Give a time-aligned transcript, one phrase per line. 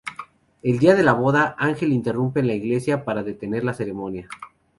[0.63, 4.27] El día de la boda, Ángel irrumpe en la iglesia para detener la ceremonia.